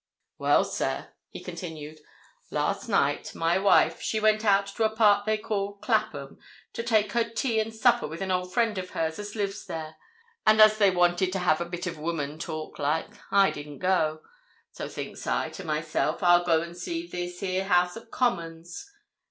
[0.39, 1.99] "Well, sir," he continued,
[2.49, 6.39] "Last night, my wife, she went out to a part they call Clapham,
[6.73, 9.97] to take her tea and supper with an old friend of hers as lives there,
[10.43, 14.23] and as they wanted to have a bit of woman talk, like, I didn't go.
[14.71, 18.89] So thinks I to myself, I'll go and see this here House of Commons.